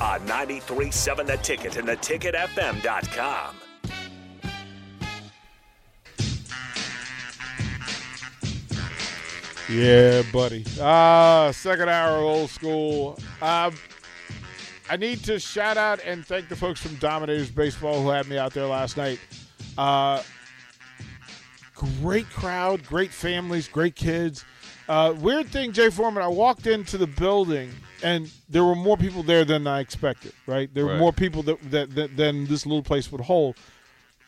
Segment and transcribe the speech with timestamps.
[0.00, 3.56] On 93.7 The Ticket and theticketfm.com.
[9.70, 10.64] Yeah, buddy.
[10.80, 13.18] Uh, second hour old school.
[13.40, 13.74] Um,
[14.88, 18.38] I need to shout out and thank the folks from Dominators Baseball who had me
[18.38, 19.18] out there last night.
[19.76, 20.22] Uh,
[21.74, 24.44] great crowd, great families, great kids.
[24.88, 29.22] Uh, weird thing, Jay Foreman, I walked into the building and there were more people
[29.22, 30.72] there than I expected, right?
[30.72, 30.98] There were Right.
[31.00, 33.56] more people that, that, that than this little place would hold.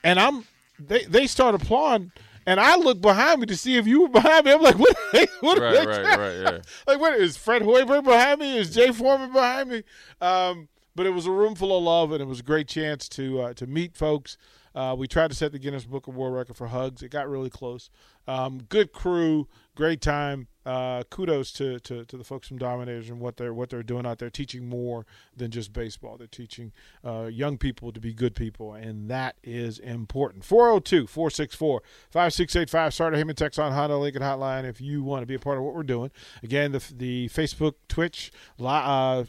[0.04, 0.44] And I'm
[0.78, 2.12] they they start applauding
[2.46, 4.52] and I look behind me to see if you were behind me.
[4.52, 4.96] I'm like, what?
[5.40, 6.58] what are Right, they right, right, yeah.
[6.86, 8.56] like what is Fred Hoiberg behind me?
[8.58, 9.82] Is Jay Foreman behind me?
[10.20, 13.08] Um, but it was a room full of love, and it was a great chance
[13.10, 14.36] to uh, to meet folks.
[14.74, 17.02] Uh, we tried to set the Guinness Book of World Record for hugs.
[17.02, 17.90] It got really close.
[18.28, 19.48] Um, good crew,
[19.78, 20.48] great time.
[20.66, 24.04] Uh, kudos to, to, to the folks from Dominators and what they're what they're doing
[24.04, 26.16] out there, teaching more than just baseball.
[26.18, 30.44] They're teaching uh, young people to be good people, and that is important.
[30.44, 32.92] 402 464 5685.
[32.92, 35.64] Starter Heyman Text on Honda Lincoln Hotline if you want to be a part of
[35.64, 36.10] what we're doing.
[36.42, 39.24] Again, the, the Facebook, Twitch, uh,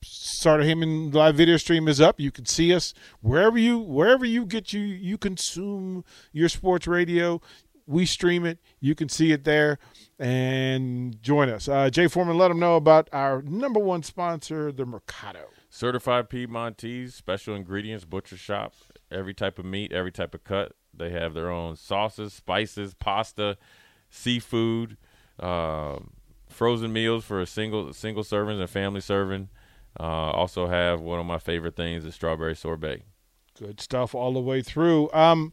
[0.00, 2.20] Starter Heyman live video stream is up.
[2.20, 7.40] You can see us wherever you wherever you get you you consume your sports radio.
[7.88, 8.58] We stream it.
[8.80, 9.78] You can see it there
[10.18, 11.68] and join us.
[11.68, 15.46] Uh, Jay Foreman, let them know about our number one sponsor, the Mercado.
[15.70, 18.74] Certified Piedmontese, special ingredients, butcher shop,
[19.10, 20.72] every type of meat, every type of cut.
[20.92, 23.56] They have their own sauces, spices, pasta,
[24.10, 24.98] seafood,
[25.40, 26.10] um,
[26.48, 29.48] frozen meals for a single single servings and family serving.
[29.98, 33.04] Uh, also have one of my favorite things, the strawberry sorbet.
[33.58, 35.10] Good stuff all the way through.
[35.12, 35.52] Um,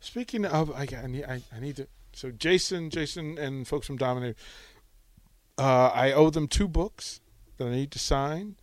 [0.00, 1.88] speaking of, I, I need I, I need to.
[2.12, 4.38] So Jason, Jason, and folks from Dominator,
[5.58, 7.20] uh, I owe them two books
[7.56, 8.56] that I need to sign.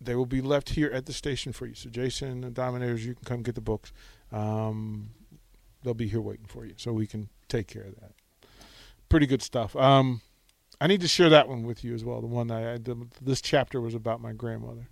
[0.00, 1.74] They will be left here at the station for you.
[1.74, 3.92] So Jason and Dominators, you can come get the books.
[4.32, 5.10] Um,
[5.82, 8.12] they'll be here waiting for you, so we can take care of that.
[9.08, 9.76] Pretty good stuff.
[9.76, 10.20] Um,
[10.80, 12.20] I need to share that one with you as well.
[12.20, 12.78] The one I, I
[13.20, 14.88] this chapter was about my grandmother,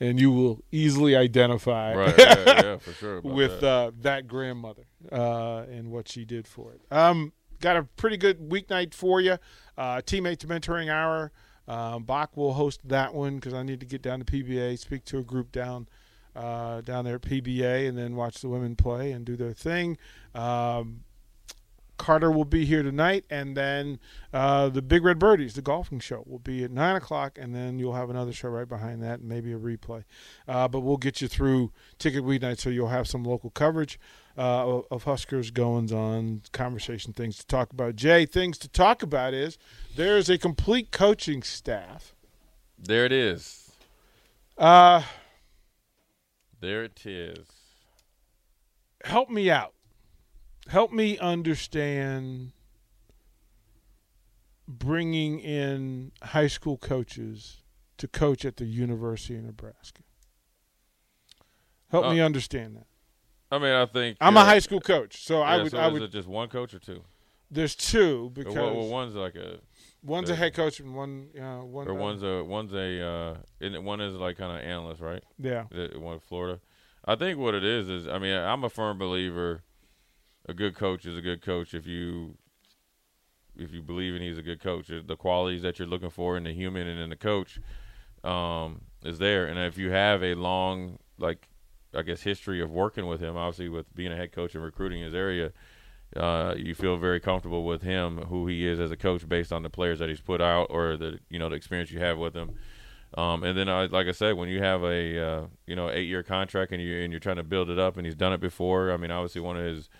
[0.00, 3.20] and you will easily identify Right, yeah, yeah, for sure.
[3.24, 3.66] with that.
[3.66, 6.80] uh, that grandmother uh, and what she did for it.
[6.90, 9.38] Um, got a pretty good weeknight for you.
[9.76, 11.32] Uh, teammate to mentoring hour.
[11.66, 15.04] Um, Bach will host that one because I need to get down to PBA, speak
[15.06, 15.88] to a group down
[16.34, 19.98] uh, down there at PBA, and then watch the women play and do their thing.
[20.34, 21.00] Um,
[21.98, 23.98] Carter will be here tonight, and then
[24.32, 27.78] uh, the Big Red Birdies, the golfing show, will be at nine o'clock, and then
[27.78, 30.04] you'll have another show right behind that, and maybe a replay.
[30.46, 33.98] Uh, but we'll get you through Ticket Week Night, so you'll have some local coverage
[34.38, 37.96] uh, of, Huskers goings on, conversation, things to talk about.
[37.96, 39.58] Jay, things to talk about is
[39.96, 42.14] there's a complete coaching staff.
[42.78, 43.70] there it is.
[44.56, 45.02] Uh,
[46.60, 47.46] There it is.
[49.04, 49.74] help me out.
[50.68, 52.52] Help me understand
[54.66, 57.62] bringing in high school coaches
[57.96, 60.02] to coach at the University of Nebraska.
[61.90, 62.86] Help Uh, me understand that.
[63.50, 65.70] I mean, I think I'm a high school coach, so I would.
[65.70, 66.02] so I would.
[66.02, 67.02] it just one coach or two?
[67.50, 69.60] There's two because well, well, one's like a
[70.02, 71.88] one's a head coach and one, uh, one.
[71.88, 75.24] or uh, one's a one's a uh, it- one is like kind of analyst, right?
[75.38, 75.64] yeah.
[75.70, 76.60] The one Florida.
[77.06, 79.62] I think what it is is, I mean, I'm a firm believer.
[80.48, 82.36] A good coach is a good coach if you
[83.56, 84.88] if you believe in he's a good coach.
[84.88, 87.60] The qualities that you're looking for in the human and in the coach
[88.24, 89.46] um, is there.
[89.46, 91.48] And if you have a long, like,
[91.94, 95.02] I guess, history of working with him, obviously with being a head coach and recruiting
[95.02, 95.52] his area,
[96.16, 99.62] uh, you feel very comfortable with him, who he is as a coach, based on
[99.62, 102.34] the players that he's put out or the you know the experience you have with
[102.34, 102.54] him.
[103.14, 106.06] Um, and then, I, like I said, when you have a uh, you know eight
[106.06, 108.40] year contract and you and you're trying to build it up, and he's done it
[108.40, 108.90] before.
[108.92, 109.90] I mean, obviously, one of his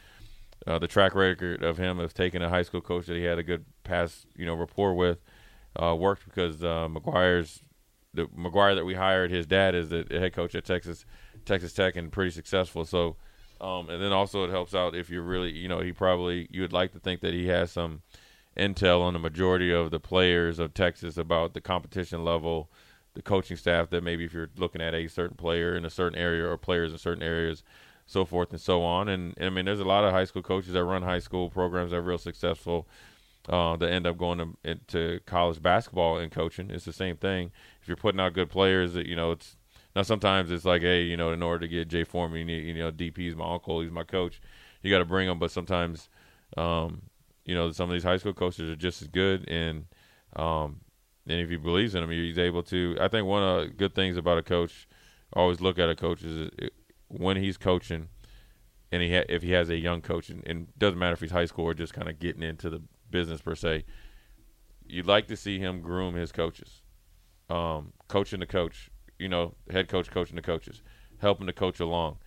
[0.66, 3.38] uh, the track record of him of taking a high school coach that he had
[3.38, 5.18] a good past you know rapport with
[5.80, 7.62] uh, worked because uh, McGuire's
[8.14, 11.04] the McGuire that we hired, his dad is the head coach at Texas
[11.44, 12.84] Texas Tech and pretty successful.
[12.84, 13.16] So,
[13.60, 16.62] um, and then also it helps out if you're really you know he probably you
[16.62, 18.02] would like to think that he has some
[18.56, 22.70] intel on the majority of the players of Texas about the competition level
[23.18, 26.16] the coaching staff that maybe if you're looking at a certain player in a certain
[26.16, 27.64] area or players in certain areas,
[28.08, 29.08] so forth and so on.
[29.08, 31.50] And, and I mean, there's a lot of high school coaches that run high school
[31.50, 32.88] programs that are real successful.
[33.48, 36.70] Uh, that end up going to, into college basketball and coaching.
[36.70, 37.50] It's the same thing.
[37.80, 39.56] If you're putting out good players, that you know, it's
[39.96, 42.66] now sometimes it's like, hey, you know, in order to get Jay Foreman, you need,
[42.66, 44.42] you know, DP's my uncle, he's my coach.
[44.82, 46.10] You got to bring him, but sometimes,
[46.58, 47.02] um,
[47.46, 49.86] you know, some of these high school coaches are just as good, and
[50.36, 50.80] um,
[51.26, 52.98] and if he believes in him, he's able to.
[53.00, 54.86] I think one of the good things about a coach,
[55.32, 56.50] always look at a coach is
[57.08, 58.08] when he's coaching,
[58.92, 61.30] and he ha- if he has a young coach, and, and doesn't matter if he's
[61.30, 63.84] high school or just kind of getting into the business per se.
[64.86, 66.82] You'd like to see him groom his coaches,
[67.50, 70.82] um, coaching the coach, you know, head coach coaching the coaches,
[71.18, 72.18] helping the coach along,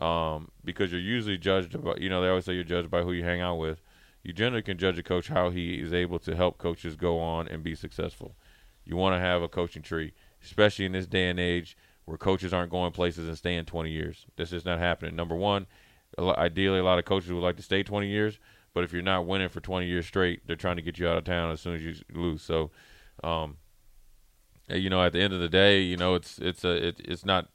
[0.00, 3.12] um, because you're usually judged about, you know, they always say you're judged by who
[3.12, 3.80] you hang out with.
[4.22, 7.48] You generally can judge a coach how he is able to help coaches go on
[7.48, 8.36] and be successful.
[8.84, 10.12] You want to have a coaching tree,
[10.44, 11.76] especially in this day and age
[12.10, 14.26] where coaches aren't going places and staying 20 years.
[14.36, 15.16] This is not happening.
[15.16, 15.66] Number one,
[16.18, 18.38] ideally, a lot of coaches would like to stay 20 years
[18.72, 21.18] but if you're not winning for 20 years straight, they're trying to get you out
[21.18, 22.42] of town as soon as you lose.
[22.42, 22.70] So,
[23.24, 23.56] um,
[24.68, 27.24] you know, at the end of the day, you know, it's it's a it, it's
[27.24, 27.48] not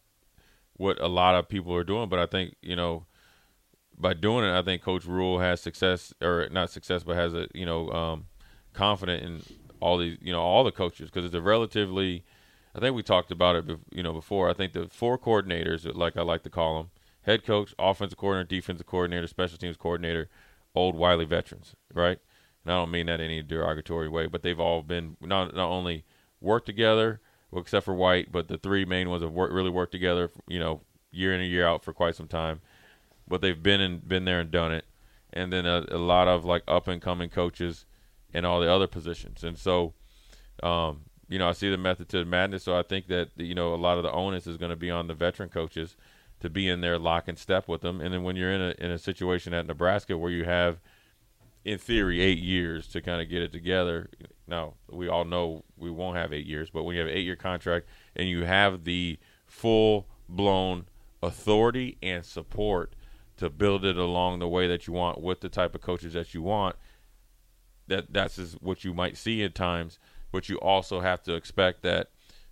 [0.73, 3.05] what a lot of people are doing, but I think you know
[3.97, 7.47] by doing it, I think Coach Rhule has success or not success, but has a
[7.53, 8.25] you know um,
[8.73, 9.41] confident in
[9.79, 12.25] all these you know all the coaches because it's a relatively.
[12.75, 14.49] I think we talked about it, you know, before.
[14.49, 16.91] I think the four coordinators, like I like to call them,
[17.21, 20.29] head coach, offensive coordinator, defensive coordinator, special teams coordinator,
[20.75, 22.19] old wily veterans, right?
[22.65, 25.69] And I don't mean that in any derogatory way, but they've all been not not
[25.69, 26.03] only
[26.41, 29.93] worked together, well, except for White, but the three main ones have worked, really worked
[29.93, 30.81] together, you know,
[31.11, 32.59] year in and year out for quite some time.
[33.25, 34.83] But they've been and been there and done it,
[35.31, 37.85] and then a, a lot of like up and coming coaches
[38.33, 39.93] and all the other positions, and so.
[40.61, 43.55] Um, you know, I see the method to the madness, so I think that you
[43.55, 45.95] know a lot of the onus is going to be on the veteran coaches
[46.39, 48.01] to be in there lock and step with them.
[48.01, 50.79] And then when you're in a in a situation at Nebraska where you have,
[51.63, 54.09] in theory, eight years to kind of get it together.
[54.47, 57.25] Now we all know we won't have eight years, but when you have an eight
[57.25, 59.17] year contract and you have the
[59.47, 60.85] full blown
[61.23, 62.93] authority and support
[63.37, 66.33] to build it along the way that you want with the type of coaches that
[66.33, 66.75] you want,
[67.87, 69.99] that that's is what you might see at times.
[70.35, 72.09] But you also have to expect that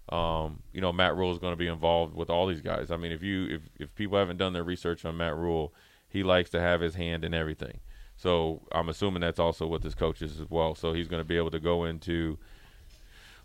[0.09, 2.91] um, you know, Matt Rhule is going to be involved with all these guys.
[2.91, 5.74] I mean, if you if if people haven't done their research on Matt Rhule,
[6.09, 7.80] he likes to have his hand in everything.
[8.15, 10.75] So I'm assuming that's also what this coach is as well.
[10.75, 12.38] So he's going to be able to go into,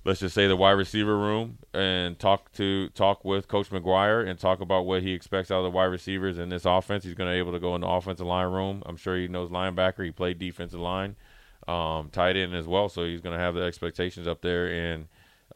[0.05, 4.38] let's just say, the wide receiver room and talk to talk with Coach McGuire and
[4.38, 7.05] talk about what he expects out of the wide receivers in this offense.
[7.05, 8.82] He's going to be able to go in the offensive line room.
[8.84, 10.05] I'm sure he knows linebacker.
[10.05, 11.17] He played defensive line,
[11.69, 12.88] um, tight end as well.
[12.88, 15.06] So he's going to have the expectations up there and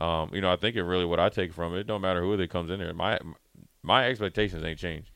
[0.01, 1.81] um, you know, I think it really what I take from it.
[1.81, 2.93] It don't matter who it comes in there.
[2.95, 3.19] My
[3.83, 5.11] my expectations ain't changed.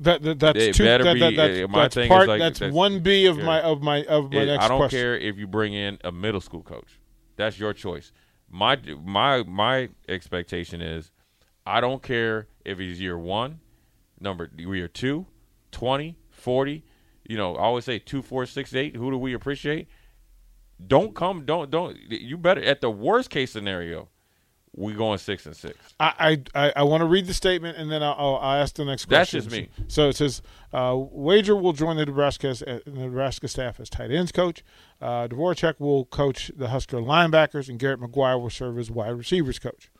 [0.00, 1.20] That, that that's it two, better that, be.
[1.20, 3.44] that, that's, my that's thing part, is like that's one B of yeah.
[3.44, 4.98] my of my of my it, next I don't question.
[4.98, 7.00] care if you bring in a middle school coach.
[7.36, 8.12] That's your choice.
[8.50, 11.10] My my my expectation is,
[11.66, 13.60] I don't care if he's year one,
[14.20, 15.26] number year two,
[15.72, 16.84] 20, 40.
[17.28, 18.96] You know, I always say two, four, six, eight.
[18.96, 19.88] Who do we appreciate?
[20.84, 21.44] Don't come.
[21.44, 21.96] Don't don't.
[22.08, 24.08] You better at the worst case scenario
[24.76, 25.76] we going six and six.
[25.98, 29.06] I I, I want to read the statement and then I'll, I'll ask the next
[29.06, 29.40] question.
[29.40, 29.68] That's just me.
[29.88, 30.42] So it says,
[30.72, 34.62] uh, Wager will join the Nebraska uh, Nebraska staff as tight ends coach.
[35.00, 39.58] Uh, Dvorak will coach the Husker linebackers, and Garrett McGuire will serve as wide receivers
[39.58, 39.90] coach.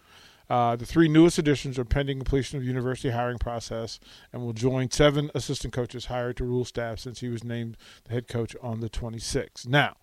[0.49, 3.99] Uh, the three newest additions are pending completion of the university hiring process
[4.33, 8.13] and will join seven assistant coaches hired to Rhule staff since he was named the
[8.13, 9.67] head coach on the 26th.
[9.67, 9.97] Now,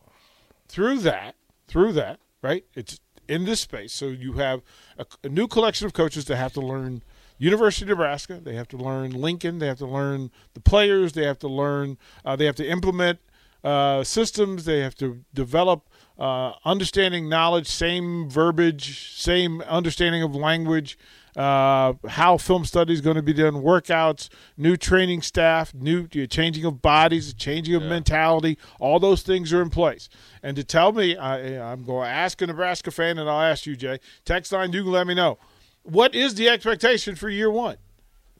[0.68, 1.36] through that,
[1.68, 2.66] through that, right?
[2.74, 3.94] It's in this space.
[3.94, 4.62] So you have
[4.98, 7.04] a, a, new collection of coaches that have to learn
[7.38, 8.40] University of Nebraska.
[8.42, 9.60] They have to learn Lincoln.
[9.60, 11.14] They have to learn the players.
[11.14, 11.98] They have to learn.
[12.26, 13.20] Uh, they have to implement
[13.64, 14.66] uh, systems.
[14.66, 15.90] They have to develop
[16.20, 20.98] uh, understanding knowledge, same verbiage, same understanding of language.
[21.36, 26.64] Uh, how film study is going to be done, workouts, new training staff, new changing
[26.66, 27.90] of bodies, changing of yeah.
[27.90, 28.58] mentality.
[28.80, 30.10] All those things are in place.
[30.44, 33.66] And to tell me, I, I'm going to ask a Nebraska fan, and I'll ask
[33.66, 34.00] you, Jay.
[34.26, 35.40] Text line, you can let me know.
[35.84, 37.78] What is the expectation for year one?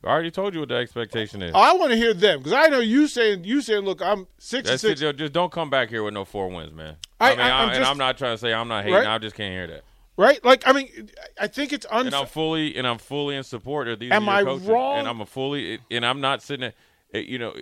[0.04, 1.54] I already told you what the expectation is.
[1.56, 4.70] I want to hear them because I know you saying you saying, "Look, I'm six
[4.70, 6.98] That's and six." It, just don't come back here with no four wins, man.
[7.22, 8.96] I, I mean, I, am and I'm not trying to say I'm not hating.
[8.96, 9.08] Right?
[9.08, 9.84] I just can't hear that.
[10.16, 10.44] Right?
[10.46, 12.06] Like, I mean, I think it's unfair.
[12.06, 14.12] And I'm fully and I'm fully in support of these.
[14.12, 14.68] Am I coaches.
[14.68, 15.00] wrong?
[15.00, 16.72] And I'm a fully and I'm not sitting.
[17.14, 17.54] At, you know,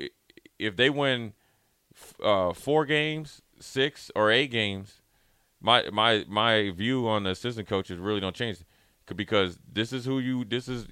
[0.59, 1.33] if they win
[2.21, 5.01] uh, four games, six or eight games,
[5.61, 8.57] my my my view on the assistant coaches really don't change
[9.15, 10.43] because this is who you.
[10.43, 10.87] This is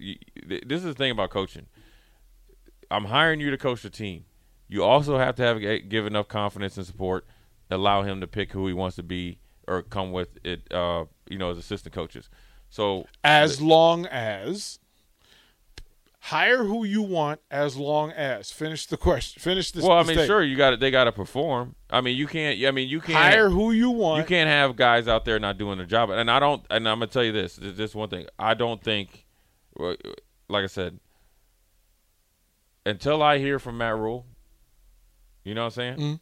[0.45, 1.65] this is the thing about coaching.
[2.89, 4.25] I'm hiring you to coach the team.
[4.67, 7.25] You also have to have give enough confidence and support,
[7.69, 9.39] allow him to pick who he wants to be
[9.69, 10.71] or come with it.
[10.73, 12.29] Uh, you know, as assistant coaches.
[12.69, 14.79] So as long as
[16.21, 19.41] hire who you want, as long as finish the question.
[19.41, 19.83] Finish this.
[19.83, 21.75] Well, I mean, sure, you got They got to perform.
[21.89, 22.63] I mean, you can't.
[22.65, 24.19] I mean, you can't hire who you want.
[24.19, 26.09] You can't have guys out there not doing their job.
[26.09, 26.63] And I don't.
[26.69, 27.57] And I'm gonna tell you this.
[27.61, 28.27] This one thing.
[28.37, 29.25] I don't think.
[29.77, 30.99] Like I said,
[32.85, 34.25] until I hear from Matt Rhule,
[35.43, 35.93] you know what I'm saying?
[35.95, 36.15] Mm-hmm.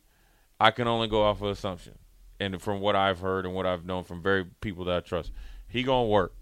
[0.59, 1.97] I can only go off of assumption,
[2.39, 5.31] and from what I've heard and what I've known from very people that I trust,
[5.67, 6.33] he gonna work.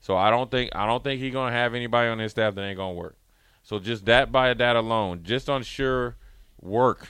[0.00, 2.62] So I don't think I don't think he gonna have anybody on his staff that
[2.62, 3.16] ain't gonna work.
[3.62, 6.16] So just that by that alone, just on sure
[6.60, 7.08] work,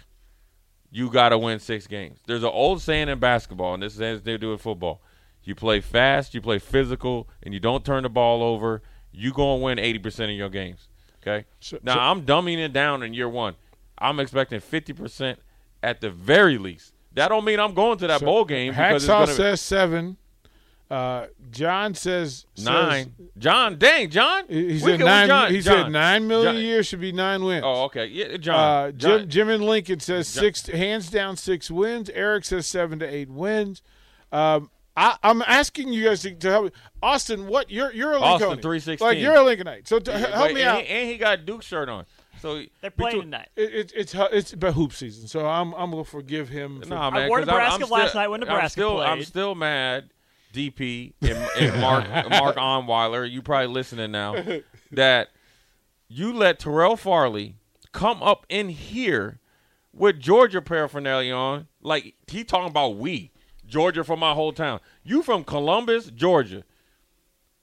[0.91, 2.19] you got to win six games.
[2.27, 5.03] There's an old saying in basketball, and this is as they do in football:
[5.45, 8.83] you play fast, you play physical, and you don't turn the ball over.
[9.13, 10.89] You gonna win eighty percent of your games.
[11.23, 11.47] Okay.
[11.61, 13.55] So- now so- I'm dumbing it down in year one.
[13.99, 15.39] I'm expecting fifty percent
[15.83, 16.95] at the very least.
[17.19, 20.17] That don't mean I'm going to that So, bowl game Hacksaw says seven.
[20.91, 23.15] Uh, John says says- nine.
[23.37, 24.45] John, dang, John.
[24.49, 25.29] He said nine.
[25.29, 26.57] John, he John, said nine million John.
[26.57, 27.63] a year should be nine wins.
[27.65, 28.07] Oh, okay.
[28.07, 28.55] Yeah, John.
[28.57, 29.19] Uh, John.
[29.21, 32.09] Jim, Jim and Lincoln says six, hands down, six wins.
[32.11, 33.83] Eric says seven to eight wins.
[34.33, 36.71] Um, I, I'm asking you guys to, to help me.
[37.03, 38.49] Austin, what you're you're a Lincoln.
[38.49, 39.07] Austin, 316.
[39.07, 40.81] like you're a Lincolnite, so to, help Wait, me and out.
[40.83, 42.05] He, and he got Duke shirt on.
[42.41, 43.49] So They're playing between- tonight.
[43.57, 46.81] It, it, it's it's about hoop season, so I'm I'm gonna forgive him.
[46.83, 47.31] For, Nah, man.
[47.31, 50.11] I'm- Nebraska I'm last still- night when I'm Nebraska still, I'm still mad.
[50.55, 54.35] DP and, and Mark Mark Onweiler, you probably listening now,
[54.91, 55.29] that
[56.09, 57.57] you let Terrell Farley
[57.93, 59.41] come up in here
[59.93, 63.31] with Georgia paraphernalia on, like he talking about we
[63.67, 64.81] Georgia from my whole town.
[65.05, 66.65] You from Columbus, Georgia.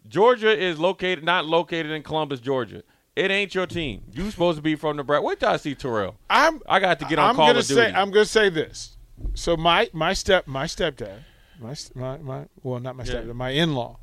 [0.08, 2.84] Georgia is located not located in Columbus, Georgia.
[3.16, 4.04] It ain't your team.
[4.12, 5.24] You supposed to be from Nebraska.
[5.26, 6.16] Wait till I see Terrell.
[6.30, 7.82] I'm I got to get on I'm Call gonna of Duty.
[7.82, 8.98] say I'm gonna say this.
[9.34, 11.20] So my my step my stepdad,
[11.60, 13.14] my my, my well not my Yeah.
[13.14, 14.00] stepdad, my in law,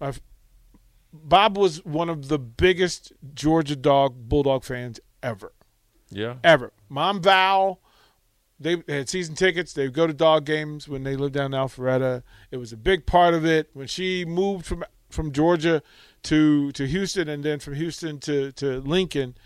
[0.00, 0.12] my
[1.12, 5.52] Bob was one of the biggest Georgia dog bulldog fans ever.
[6.10, 6.34] yeah.
[6.42, 6.72] ever.
[6.88, 7.80] Mom Val,
[8.58, 9.72] they had season tickets.
[9.72, 12.24] They would go to dog games when they lived down in Alpharetta.
[12.50, 13.70] It was a big part of it.
[13.74, 15.82] When she moved from from Georgia
[16.24, 19.36] to to Houston and then from Houston to to Lincoln,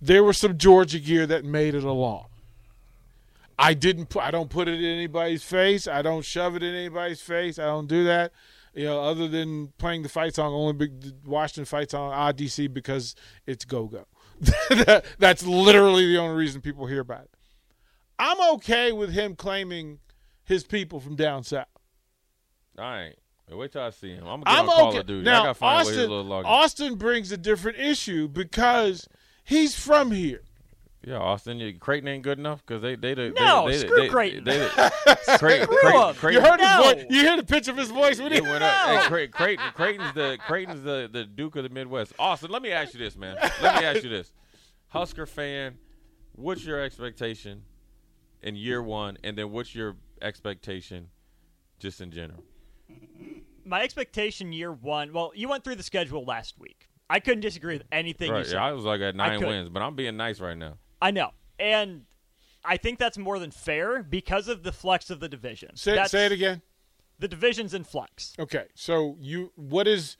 [0.00, 2.26] there was some Georgia gear that made it along.
[3.58, 4.06] I didn't.
[4.06, 5.88] Put, I don't put it in anybody's face.
[5.88, 7.58] I don't shove it in anybody's face.
[7.58, 8.32] I don't do that.
[8.74, 10.92] You know, other than playing the fight song, only big
[11.26, 13.16] Washington fight song, ah DC because
[13.46, 14.06] it's go go.
[15.18, 17.30] That's literally the only reason people hear about it.
[18.18, 19.98] I'm okay with him claiming
[20.44, 21.66] his people from down south.
[22.78, 23.16] All right.
[23.50, 24.26] Wait till I see him.
[24.26, 25.28] I'm gonna get I'm on Call of Duty.
[25.28, 26.44] I Now gotta find where his Austin, little login.
[26.46, 29.08] Austin brings a different issue because
[29.44, 30.42] he's from here.
[31.04, 31.58] Yeah, Austin.
[31.58, 34.44] You, Creighton ain't good enough because they they they No, they, screw they, Creighton.
[34.44, 36.14] They, they, Creighton, Screw Creighton, him.
[36.16, 36.82] Creighton, You heard No.
[36.82, 37.06] his voice.
[37.08, 38.86] You hear the pitch of his voice when he It went up.
[38.88, 38.98] No.
[39.00, 42.12] Hey, Creighton, Creighton, Creighton's the Creighton's the, the Duke of the Midwest.
[42.18, 43.36] Austin, let me ask you this, man.
[43.62, 44.32] Let me ask you this.
[44.88, 45.78] Husker fan,
[46.32, 47.62] what's your expectation
[48.42, 51.08] in year one, and then what's your expectation
[51.78, 52.42] just in general?
[53.68, 55.12] My expectation year one.
[55.12, 56.88] Well, you went through the schedule last week.
[57.10, 58.54] I couldn't disagree with anything you said.
[58.54, 60.74] Yeah, I was like at nine wins, but I'm being nice right now.
[61.00, 62.04] I know, and
[62.64, 65.76] I think that's more than fair because of the flex of the division.
[65.76, 66.62] say, say it again.
[67.18, 68.34] The division's in flux.
[68.38, 70.16] Okay, so you what is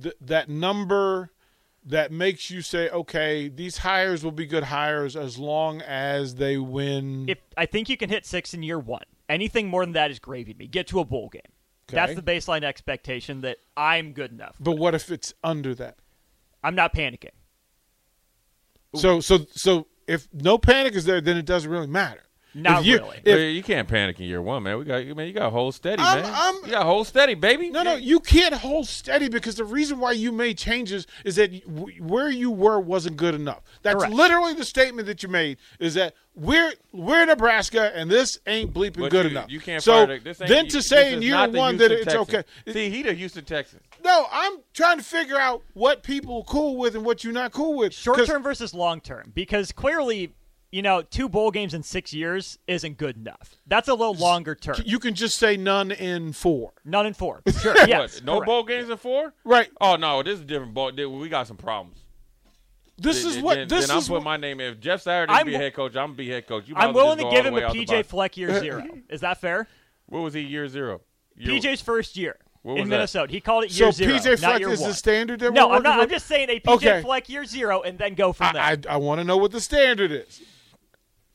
[0.00, 1.32] th- that number
[1.84, 6.56] that makes you say, okay, these hires will be good hires as long as they
[6.56, 7.26] win?
[7.28, 10.18] If I think you can hit six in year one, anything more than that is
[10.18, 10.66] gravy to me.
[10.66, 11.42] Get to a bowl game.
[11.88, 14.56] That's the baseline expectation that I'm good enough.
[14.58, 15.96] but what if it's under that?
[16.62, 17.30] I'm not panicking.
[18.94, 22.22] So so so if no panic is there, then it doesn't really matter.
[22.56, 23.20] Not you- really.
[23.24, 24.78] if- you can't panic in year one, man.
[24.78, 26.32] We got man, you got hold steady, I'm- man.
[26.34, 27.68] I'm- you got hold steady, baby.
[27.70, 31.50] No, no, you can't hold steady because the reason why you made changes is that
[32.00, 33.62] where you were wasn't good enough.
[33.82, 34.12] That's Correct.
[34.14, 39.00] literally the statement that you made is that we're we're Nebraska and this ain't bleeping
[39.00, 39.50] But good you, enough.
[39.50, 41.76] You can't so fire the, this ain't, then to this say in year not one
[41.76, 42.28] that it's Texans.
[42.34, 42.72] okay.
[42.72, 43.82] See, he the Houston Texans.
[44.02, 47.52] No, I'm trying to figure out what people are cool with and what you're not
[47.52, 47.92] cool with.
[47.92, 50.32] Short term versus long term, because clearly,
[50.76, 53.56] you know, two bowl games in six years isn't good enough.
[53.66, 54.76] That's a little longer term.
[54.84, 56.72] You can just say none in four.
[56.84, 57.40] None in four.
[57.62, 57.74] Sure.
[57.88, 58.16] Yes.
[58.16, 58.46] What, no correct.
[58.46, 59.32] bowl games in four?
[59.42, 59.70] Right.
[59.80, 60.92] Oh no, this is a different ball.
[60.92, 61.96] We got some problems.
[62.98, 64.08] This Then- is what then, this then I'm is.
[64.08, 64.74] putting what- my name in.
[64.74, 66.68] If Jeff Saturday I'm be head coach, I'm gonna be head coach.
[66.68, 68.04] You I'm willing to give him a PJ.
[68.04, 68.84] Fleck year zero.
[69.08, 69.66] Is that fair?
[70.06, 71.00] What was he year zero?
[71.36, 72.36] Year- PJ's first year.
[72.62, 72.96] What was in that?
[72.96, 73.32] Minnesota.
[73.32, 74.90] He called it So year zero, PJ not Fleck year is one.
[74.90, 75.90] the standard that No, we're I'm not.
[75.98, 77.00] working I'm just saying a PJ Okay.
[77.02, 78.62] Fleck year zero, and then go from there.
[78.62, 80.42] I, I, I want to know what the standard is.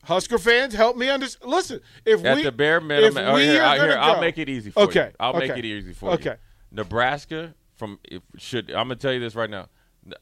[0.04, 1.50] Husker fans, help me understand.
[1.50, 4.20] Listen, if At we the bare minimum, if oh, we here, are here, I'll go-
[4.20, 4.86] make it easy for you.
[4.88, 5.16] Okay, you.
[5.20, 6.24] I'll make it easy for okay.
[6.24, 6.30] you.
[6.32, 6.40] Okay.
[6.72, 9.68] Nebraska from if, should I'm gonna tell you this right now.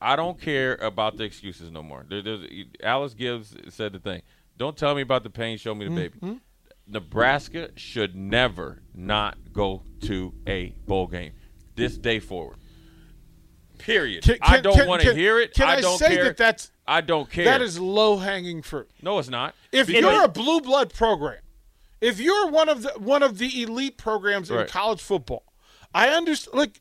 [0.01, 2.05] I don't care about the excuses no more.
[2.09, 2.39] There,
[2.83, 4.21] Alice Gibbs said the thing.
[4.59, 5.57] Don't tell me about the pain.
[5.57, 6.19] Show me the baby.
[6.19, 6.35] Mm-hmm.
[6.87, 11.33] Nebraska should never not go to a bowl game
[11.77, 12.57] this day forward.
[13.81, 14.23] Period.
[14.25, 15.55] Can- I don't want to hear it.
[15.55, 16.25] can I I don't say care.
[16.25, 17.45] that that's- I don't care.
[17.45, 18.91] that is low hanging fruit.
[19.03, 19.55] no, it's not.
[19.73, 21.41] If Because- you're a blue blood program,
[22.01, 25.45] if you're one of the one of the elite programs in college football,
[25.95, 26.57] I understand.
[26.59, 26.81] Like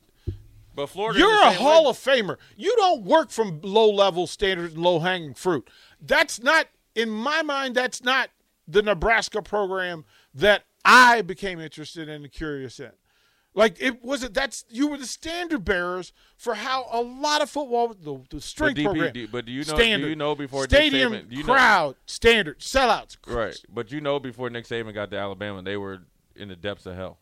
[0.74, 1.90] but Florida, you're a Hall way.
[1.90, 2.36] of Famer.
[2.56, 5.68] You don't work from low level standards and low hanging fruit.
[6.00, 7.74] That's not in my mind.
[7.74, 8.30] That's not
[8.66, 10.04] the Nebraska program
[10.34, 12.92] that I became interested in and curious in.
[13.52, 17.50] Like it was it that's you were the standard bearers for how a lot of
[17.50, 19.12] football the, the strength DP, program.
[19.12, 21.52] do- but do you know- do you know before Nick stadium Saban- do you know-
[21.52, 23.56] crowd standard sellouts Right.
[23.68, 26.02] But you know before Nick Saban got to Alabama, they were
[26.36, 27.18] in the depths of hell.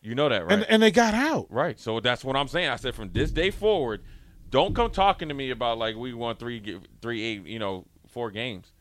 [0.00, 0.52] You know that, right?
[0.52, 1.46] and and they got out.
[1.50, 1.78] right.
[1.78, 2.68] So that's what I'm saying.
[2.70, 4.02] I said from this day forward,
[4.50, 8.30] don't come talking to me about like we won three, three, eight, you know, four
[8.30, 8.72] games.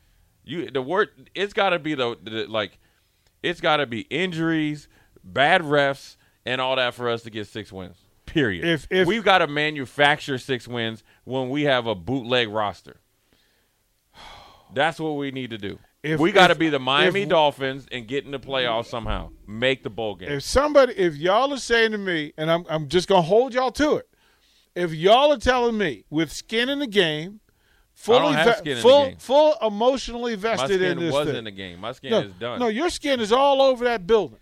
[0.44, 2.80] You the word it's got to be the, the like,
[3.44, 4.88] it's got to be injuries,
[5.24, 7.98] bad refs, and all that for us to get six wins.
[8.26, 8.66] Period.
[8.66, 12.98] If- if- we've got to manufacture six wins when we have a bootleg roster.
[14.74, 15.80] That's what we need to do.
[16.04, 19.30] If- we got to be the Miami if- Dolphins and get in the playoffs somehow.
[19.46, 20.32] Make the bowl game.
[20.32, 23.72] If somebody, if y'all are saying to me, and I'm, I'm just gonna hold y'all
[23.74, 24.08] to it.
[24.74, 27.42] If y'all are telling me with skin in the game,
[27.94, 31.36] fully ve- skin in the full, full emotionally vested in this was thing.
[31.36, 31.80] in the game.
[31.80, 32.60] My skin no, is done.
[32.60, 34.40] no, your skin is all over that building.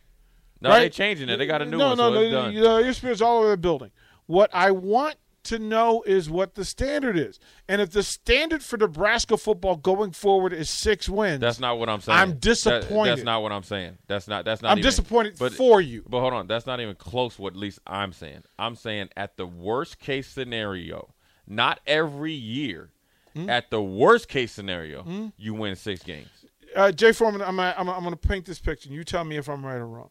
[0.62, 0.80] No, right?
[0.80, 1.38] they changing it.
[1.38, 2.54] They got a new no, one, no, so no, done.
[2.54, 3.92] Your skin is all over that building.
[4.26, 8.78] What I want to know is what the standard is, and if the standard for
[8.78, 12.20] Nebraska football going forward is six wins, That's not what I'm saying.
[12.20, 13.12] I'm That- disappointed.
[13.12, 13.98] that's not what I'm saying.
[14.08, 14.44] That's not.
[14.46, 14.72] That's not.
[14.72, 16.04] I'm even, disappointed but, for you.
[16.08, 17.40] But hold on, that's not even close.
[17.40, 18.44] What at least I'm saying.
[18.60, 21.14] I'm saying at the worst case scenario,
[21.48, 22.92] not every year.
[23.36, 23.48] Hmm?
[23.48, 26.28] At the worst case scenario, you win six games.
[26.76, 28.90] uh, Jay Foreman, I'm, I'm, I'm going to paint this picture.
[28.90, 30.10] You tell me if I'm right or wrong.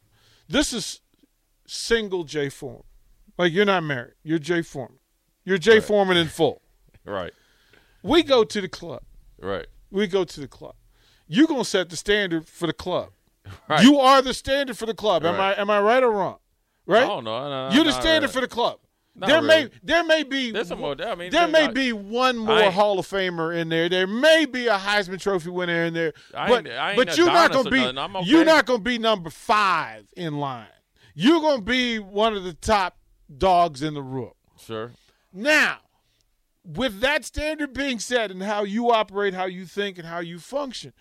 [0.49, 1.01] This is
[1.67, 2.85] single Jay Foreman.
[3.37, 4.15] Like you're not married.
[4.23, 4.99] You're Jay Foreman.
[5.45, 6.63] You're Jay Foreman in full.
[7.05, 7.33] Right.
[8.03, 9.01] We go to the club.
[9.41, 9.67] Right.
[9.91, 10.75] We go to the club.
[11.27, 13.11] You're going to set the standard for the club.
[13.69, 13.83] Right.
[13.83, 15.25] You are the standard for the club.
[15.25, 16.37] Am I am I right or wrong?
[16.87, 17.05] Right?
[17.05, 17.49] I don't know.
[17.49, 18.79] No, no, You're the standard for the club.
[19.19, 20.97] Not there may there may be There's some more.
[21.01, 23.89] I mean, there may not- be one more Hall of Famer in there.
[23.89, 26.13] There may be a Heisman Trophy winner in there.
[26.33, 28.23] I but ain't- but you're not gonna be okay.
[28.25, 30.67] you're not gonna be number five in line.
[31.15, 32.99] You're gonna be one of the top
[33.37, 34.33] dogs in the room.
[34.57, 34.93] Sure.
[35.33, 35.79] Now,
[36.65, 40.39] with that standard being said, and how you operate, how you think, and how you
[40.39, 40.93] function,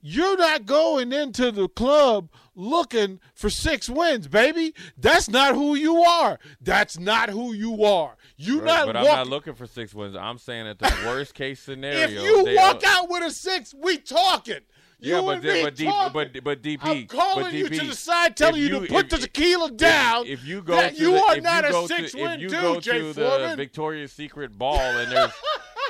[0.00, 4.74] you're not going into the club looking for six wins, baby.
[4.96, 6.38] That's not who you are.
[6.60, 8.16] That's not who you are.
[8.36, 9.10] You Right, not but walking.
[9.10, 10.14] I'm not looking for six wins.
[10.16, 12.04] I'm saying at the worst case scenario.
[12.06, 14.60] if you walk are- out with a six, we talking.
[15.00, 18.36] You Yeah, but but D- but- but DP I'm calling but you to the side,
[18.36, 20.26] telling if you, to put if- the tequila down.
[20.26, 22.80] If you go that you the, are not you a six-win if you dude, go
[22.80, 23.50] Jay to Foreman.
[23.50, 25.30] the Victoria's Secret ball and there's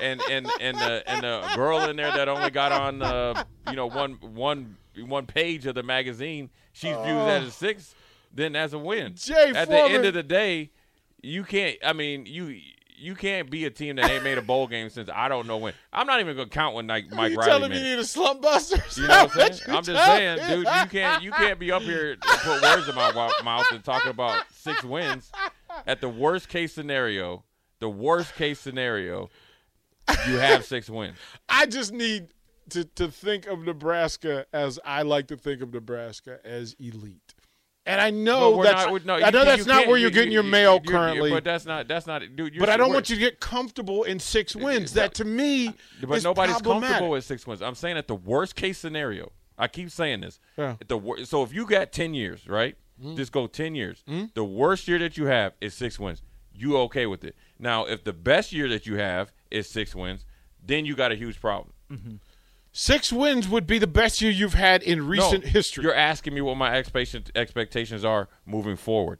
[0.02, 3.76] and and and the and the girl in there that only got on uh, you
[3.76, 7.94] know one one one page of the magazine, she's viewed as a six,
[8.32, 9.14] then that's a win.
[9.14, 10.70] Jay At the end of the day,
[11.22, 11.76] you can't.
[11.84, 12.60] I mean, you.
[13.00, 15.56] You can't be a team that ain't made a bowl game since I don't know
[15.56, 15.72] when.
[15.92, 18.04] I'm not even gonna count when like Mike you Riley telling me you need a
[18.04, 18.82] slump buster?
[19.00, 19.60] You know what I'm saying?
[19.76, 23.12] I'm just saying, dude, you can't you can't be up here put words in my
[23.44, 25.30] mouth and talking about six wins.
[25.86, 27.44] At the worst case scenario,
[27.78, 29.30] the worst case scenario,
[30.28, 31.16] you have six wins.
[31.48, 32.28] I just need
[32.70, 37.34] to, to think of Nebraska as I like to think of Nebraska as elite.
[37.86, 40.32] And I know that's not, no, I know that's you not where you're you- getting
[40.32, 41.30] your you- mail currently.
[41.30, 42.58] But that's not that's not, dude.
[42.58, 44.92] but I don't we're- want you to get comfortable in six wins.
[44.92, 47.62] That to me But is nobody's comfortable with six wins.
[47.62, 49.32] I'm saying at the worst case scenario.
[49.56, 50.38] I keep saying this.
[50.58, 50.76] Yeah.
[50.86, 52.76] The wor- so if you got ten years, right?
[53.02, 53.16] Mm-hmm.
[53.16, 54.04] Just go ten years.
[54.34, 56.20] The worst year that you have is six wins.
[56.52, 57.36] You okay with it?
[57.58, 60.24] Now, if the best year that you have is six wins,
[60.64, 61.72] then you got a huge problem.
[61.90, 62.16] Mm-hmm.
[62.72, 65.82] Six wins would be the best year you've had in recent No, history.
[65.84, 69.18] You're asking me what my expectations are moving forward.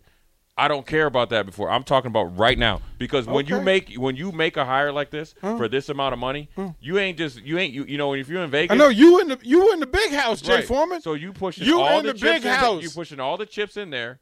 [0.56, 1.70] I don't care about that before.
[1.70, 5.10] I'm talking about right now because when you make when you make a hire like
[5.10, 6.48] this for this amount of money,
[6.80, 8.74] you ain't just you ain't you you know if you're in Vegas.
[8.74, 10.64] I know you in the you in the big house, Jay Right.
[10.66, 11.00] Foreman.
[11.00, 12.82] So you pushing You all in the, the chips big in house.
[12.82, 14.18] You pushing all the chips in there,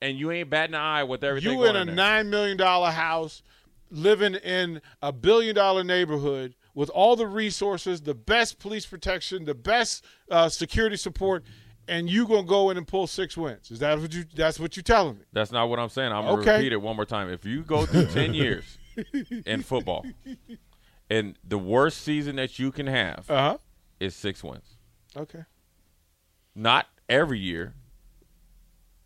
[0.00, 1.52] and you ain't batting an eye with everything.
[1.52, 1.94] You in a there.
[1.94, 3.44] nine million dollar house,
[3.92, 9.54] living in a billion dollar neighborhood with all the resources, the best police protection, the
[9.54, 11.44] best uh, security support,
[11.86, 13.70] and you gonna go in and pull six wins?
[13.70, 14.24] Is that what you?
[14.34, 15.24] That's what you telling me?
[15.32, 16.12] That's not what I'm saying.
[16.12, 16.56] I'm gonna Okay.
[16.56, 17.28] repeat it one more time.
[17.28, 18.78] If you go through ten years
[19.46, 20.06] in football,
[21.10, 23.58] and the worst season that you can have Uh huh.
[24.00, 24.76] is six wins.
[25.16, 25.44] Okay.
[26.54, 27.74] Not every year.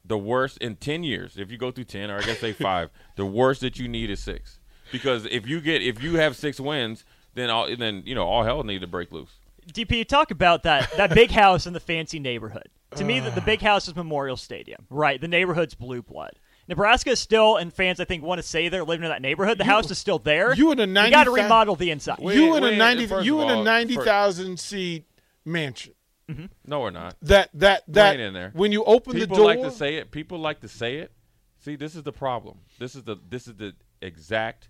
[0.04, 2.90] The worst in ten years, if you go through ten, or I guess say five,
[3.16, 4.60] the worst that you need is six.
[4.92, 8.42] Because if you get if you have six wins, then all then you know all
[8.44, 9.30] hell need to break loose.
[9.72, 12.68] DP, you talk about that that big house in the fancy neighborhood.
[12.96, 15.20] To me, the, the big house is Memorial Stadium, right?
[15.20, 16.32] The neighborhood's blue blood.
[16.68, 19.56] Nebraska is still, and fans I think want to say they're living in that neighborhood.
[19.58, 20.52] The house is still there.
[20.54, 22.18] you in a You 90 got to remodel the inside.
[22.20, 23.24] We- you in we a ain't- ninety.
[23.24, 25.04] You in a all, ninety fir- thousand seat
[25.44, 25.92] mansion.
[26.30, 26.46] Mm-hmm.
[26.66, 27.14] No, we're not.
[27.22, 28.50] That that that ain't in there.
[28.54, 29.46] when you open People the door.
[29.54, 30.10] like to say it.
[30.10, 31.12] People like to say it.
[31.60, 32.58] See, this is the problem.
[32.80, 34.68] This is the this is the exact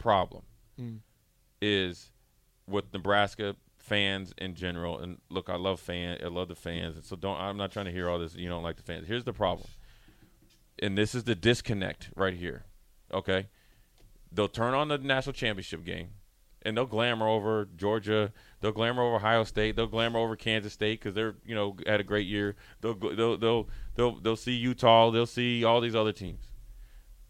[0.00, 0.42] problem.
[0.76, 0.96] Hmm.
[1.62, 2.10] Is
[2.66, 4.98] with Nebraska fans in general.
[4.98, 6.18] And look, I love fan.
[6.22, 6.96] I love the fans.
[6.96, 7.38] And so don't.
[7.38, 8.34] I'm not trying to hear all this.
[8.34, 9.06] You don't like the fans.
[9.06, 9.68] Here's the problem.
[10.78, 12.64] And this is the disconnect right here.
[13.12, 13.48] Okay,
[14.32, 16.10] they'll turn on the national championship game,
[16.62, 18.32] and they'll glamour over Georgia.
[18.60, 19.74] They'll glamour over Ohio State.
[19.76, 22.54] They'll glamour over Kansas State because they're you know had a great year.
[22.80, 25.10] They'll go- they'll they'll they'll they'll see Utah.
[25.10, 26.49] They'll see all these other teams,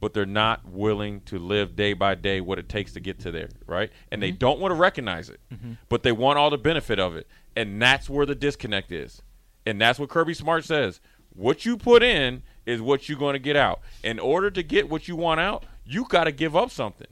[0.01, 3.31] but they're not willing to live day by day what it takes to get to
[3.31, 3.91] there, right?
[4.11, 4.39] And they mm-hmm.
[4.39, 5.75] don't want to recognize it, mm-hmm.
[5.89, 9.23] but they want all the benefit of it, and that's where the disconnect is.
[9.67, 11.01] And that's what Kirby Smart says.
[11.35, 13.81] What you put in is what you're going to get out.
[14.03, 17.07] In order to get what you want out, you got to give up something.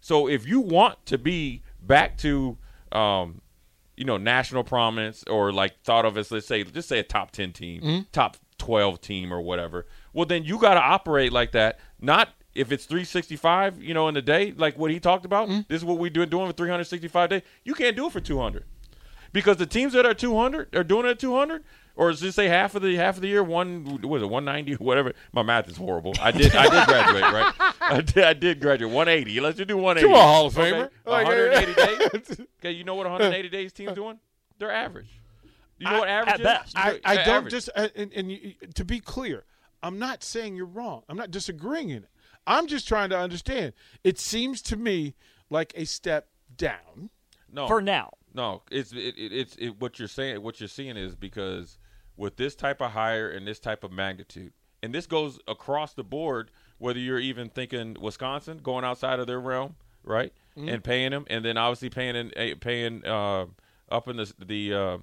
[0.00, 2.56] So if you want to be back to,
[2.92, 3.42] um,
[3.96, 7.32] you know, national prominence or like thought of as let's say just say a top
[7.32, 8.02] ten team, mm-hmm.
[8.12, 11.78] top twelve team or whatever, well then you got to operate like that.
[12.00, 15.48] Not if it's 365, you know, in the day, like what he talked about.
[15.68, 17.42] This is what we're doing doing for 365 days.
[17.64, 18.64] You can't do it for 200
[19.32, 21.62] because the teams that are 200 are doing it at 200
[21.96, 24.74] or is this say half of the half of the year one was it 190
[24.84, 28.60] whatever my math is horrible i did i did graduate right i did i did
[28.60, 30.72] graduate 180 let's just do 180 You a Hall of Okay?
[30.72, 30.90] Famer.
[31.04, 34.18] Like, 180 days okay you know what 180 days teams doing
[34.58, 35.20] they're average
[35.78, 36.44] you know what average at is?
[36.44, 36.76] best.
[36.76, 37.52] You know- I, I uh, don't average.
[37.52, 39.44] just uh, and, and you, to be clear,
[39.82, 41.02] I'm not saying you're wrong.
[41.08, 42.10] I'm not disagreeing in it.
[42.46, 43.72] I'm just trying to understand.
[44.04, 45.14] It seems to me
[45.50, 47.10] like a step down.
[47.52, 48.12] no for now.
[48.32, 50.42] No, it's it, it, it's it, what you're saying.
[50.42, 51.78] What you're seeing is because
[52.16, 56.04] with this type of hire and this type of magnitude, and this goes across the
[56.04, 56.50] board.
[56.78, 61.44] Whether you're even thinking Wisconsin going outside of their realm, right, and paying them, and
[61.44, 63.46] then obviously paying in, eh, paying uh,
[63.90, 64.98] up in the the uh,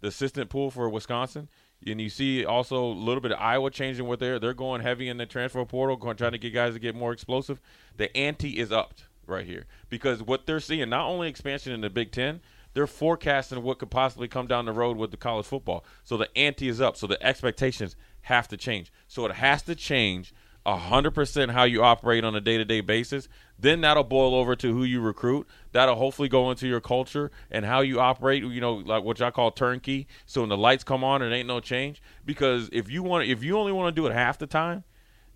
[0.00, 1.48] the assistant pool for Wisconsin.
[1.86, 5.08] And you see also a little bit of Iowa changing what they're they're going heavy
[5.08, 7.60] in the transfer portal, going trying to get guys to get more explosive.
[7.96, 11.90] The ante is upped right here because what they're seeing not only expansion in the
[11.90, 12.40] Big Ten,
[12.74, 15.84] they're forecasting what could possibly come down the road with the college football.
[16.04, 16.96] So the ante is up.
[16.96, 18.92] So the expectations have to change.
[19.08, 20.32] So it has to change
[20.66, 23.28] hundred percent how you operate on a day to day basis.
[23.58, 25.46] Then that'll boil over to who you recruit.
[25.72, 28.42] That'll hopefully go into your culture and how you operate.
[28.42, 30.06] You know, like what I call turnkey.
[30.26, 32.02] So when the lights come on, it ain't no change.
[32.24, 34.84] Because if you want, if you only want to do it half the time,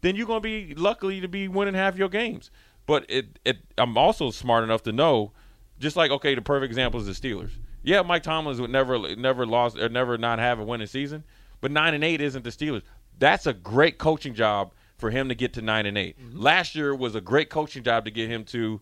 [0.00, 2.50] then you're gonna be luckily to be winning half your games.
[2.86, 5.32] But it, it, I'm also smart enough to know,
[5.78, 7.52] just like okay, the perfect example is the Steelers.
[7.82, 11.24] Yeah, Mike Tomlin's would never, never lost or never not have a winning season,
[11.60, 12.82] but nine and eight isn't the Steelers.
[13.18, 14.72] That's a great coaching job
[15.04, 16.40] for him to get to nine and 8 mm-hmm.
[16.40, 18.80] Last year was a great coaching job to get him to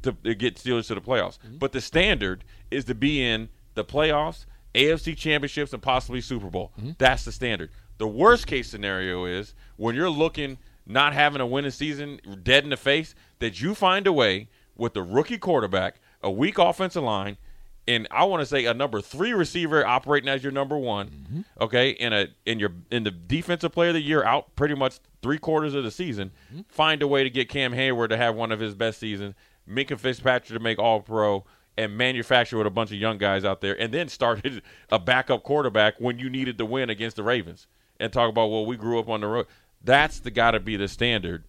[0.00, 1.38] to, to get Steelers to the playoffs.
[1.38, 1.58] Mm-hmm.
[1.58, 6.72] But the standard is to be in the playoffs, AFC championships, and possibly Super Bowl.
[6.78, 6.92] Mm-hmm.
[6.96, 7.72] That's the standard.
[7.98, 12.70] The worst case scenario is when you're looking not having a winning season, dead in
[12.70, 17.36] the face, that you find a way with the rookie quarterback, a weak offensive line,
[17.86, 21.40] and I want to say a number three receiver operating as your number one, mm-hmm.
[21.60, 24.98] okay, in a in your in the defensive player of the year out pretty much
[25.22, 26.62] three quarters of the season, mm-hmm.
[26.68, 29.34] find a way to get Cam Heyward to have one of his best seasons,
[29.68, 31.44] Minkah Fitzpatrick to make All Pro,
[31.76, 35.42] and manufacture with a bunch of young guys out there, and then started a backup
[35.42, 37.66] quarterback when you needed to win against the Ravens,
[38.00, 39.46] and talk about well we grew up on the road.
[39.82, 41.44] That's the got to be the standard.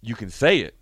[0.00, 0.76] You can say it,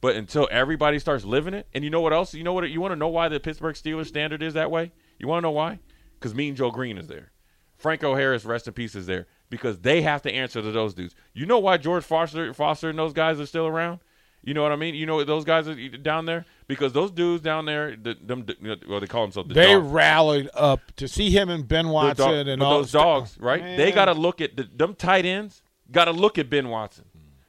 [0.00, 2.34] but until everybody starts living it, and you know what else?
[2.34, 2.68] You know what?
[2.70, 4.92] You want to know why the Pittsburgh Steelers standard is that way?
[5.18, 5.78] You want to know why?
[6.18, 7.32] Because Mean Joe Greene is there.
[7.76, 11.14] Franco Harris, rest in peace, is there because they have to answer to those dudes.
[11.34, 14.00] You know why George Foster, Foster and those guys are still around?
[14.42, 14.94] You know what I mean?
[14.94, 18.46] You know those guys are down there because those dudes down there, the, them,
[18.88, 19.88] well, they call themselves the They dogs.
[19.88, 23.76] rallied up to see him and Ben Watson dog- and all those dogs, right?
[23.76, 25.62] They got to look at the, them tight ends.
[25.90, 27.06] got to look at Ben Watson.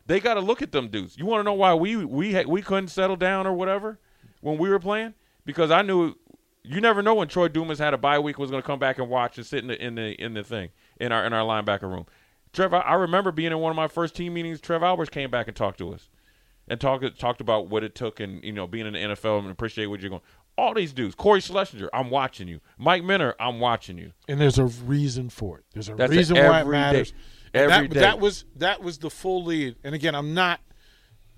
[0.08, 1.18] They got to look at them dudes.
[1.18, 4.00] You want to know why we we ha- we couldn't settle down or whatever
[4.42, 5.14] when we were playing?
[5.46, 6.16] Because I knew
[6.64, 8.98] you never know when Troy Dumas had a bye week was going to come back
[8.98, 11.46] and watch and sit in the in the in the thing in our in our
[11.46, 12.06] linebacker room.
[12.54, 14.62] Trev, I remember being in one of my first team meetings.
[14.62, 16.10] Trev Alberts came back and talked to us
[16.68, 19.52] and talked talked about what it took and you know being in the NFL and
[19.52, 20.22] appreciate what you're going.
[20.58, 22.60] All these dudes, Cory Schlesinger, I'm watching you.
[22.80, 24.14] Mike Minter, I'm watching you.
[24.28, 25.66] And there's a reason for it.
[25.74, 27.14] There's a That's reason why it matters.
[27.54, 28.00] And Every that, day.
[28.02, 29.76] that was that was the full lead.
[29.84, 30.60] And again, I'm not.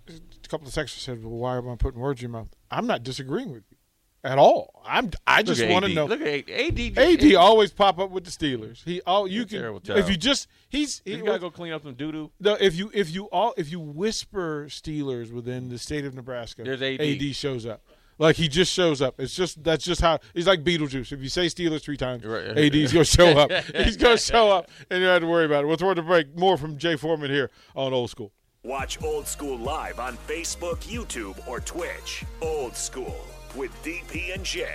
[0.08, 2.88] A couple of texters said, "Well, why am I putting words in your mouth?" I'm
[2.88, 3.77] not disagreeing with you
[4.23, 4.82] at all.
[4.86, 5.12] I'm.
[5.27, 6.05] I just want to know.
[6.05, 6.97] Look at AD.
[6.97, 8.84] AD always pop up with the Steelers.
[8.84, 11.84] He all you can terrible if you just he's he, You gotta go clean up
[11.84, 12.32] some doo doo.
[12.39, 16.63] no, if you if you all if you whisper Steelers within the state of Nebraska,
[16.63, 17.01] There's AD.
[17.01, 17.84] AD shows up.
[18.19, 19.19] Like he just shows up.
[19.19, 21.12] It's just that's just how he's like Beetlejuice.
[21.12, 22.55] If you say Steelers three times, Right.
[22.58, 23.51] AD's gonna show up.
[23.75, 25.67] he's gonna show up, and you don't have to worry about it.
[25.67, 26.38] We'll throw the break.
[26.38, 28.32] More from Jay Foreman here on Old School.
[28.63, 32.25] Watch Old School live on Facebook, YouTube, or Twitch.
[32.41, 33.15] Old School
[33.55, 34.67] with DP and J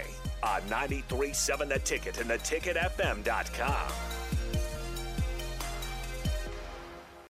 [0.42, 3.92] on 93.7 The Ticket and theticketfm.com.